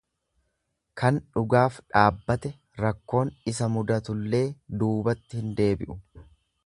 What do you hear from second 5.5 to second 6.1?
deebi'u.